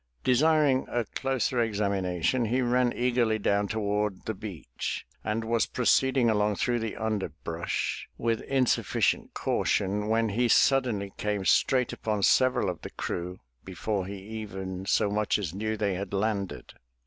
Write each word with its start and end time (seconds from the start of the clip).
Desiring 0.23 0.87
a 0.89 1.05
closer 1.05 1.57
examina 1.57 2.23
tion, 2.23 2.45
he 2.45 2.63
ran 2.63 2.91
eagerly 2.91 3.37
down 3.37 3.67
toward 3.67 4.25
the 4.25 4.33
beach, 4.33 5.05
and 5.23 5.43
was 5.43 5.67
proceeding 5.67 6.27
along 6.27 6.55
through 6.55 6.79
the 6.79 6.95
underbrush 6.95 8.07
with 8.17 8.41
insufficient 8.41 9.35
caution, 9.35 10.07
when 10.07 10.29
he 10.29 10.47
suddenly 10.47 11.13
came 11.17 11.45
straight 11.45 11.93
upon 11.93 12.23
several 12.23 12.67
of 12.67 12.81
the 12.81 12.89
crew 12.89 13.37
before 13.63 14.07
he 14.07 14.17
even 14.17 14.87
so 14.87 15.07
much 15.11 15.37
as 15.37 15.53
knew 15.53 15.77
they 15.77 15.93
had 15.93 16.13
landed. 16.15 16.73